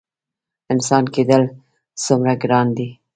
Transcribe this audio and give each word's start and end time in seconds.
انسان 0.73 1.03
کیدل 1.13 1.43
څومره 2.03 2.33
ګران 2.43 2.67
دي؟ 2.77 2.87